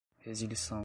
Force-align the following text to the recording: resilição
resilição 0.23 0.79